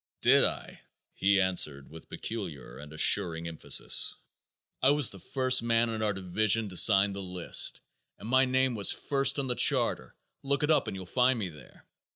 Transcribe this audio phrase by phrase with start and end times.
[0.21, 0.81] "Did I?"
[1.13, 4.15] he answered with peculiar and assuring emphasis.
[4.81, 7.81] "I was the first man on our division to sign the list,
[8.17, 10.15] and my name was first on the charter.
[10.41, 11.85] Look it up and you'll find me there.